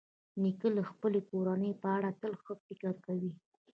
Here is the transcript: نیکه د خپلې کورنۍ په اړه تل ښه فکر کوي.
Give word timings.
نیکه 0.41 0.69
د 0.77 0.79
خپلې 0.89 1.19
کورنۍ 1.29 1.71
په 1.81 1.87
اړه 1.97 2.09
تل 2.21 2.33
ښه 2.43 2.53
فکر 2.65 2.93
کوي. 3.05 3.31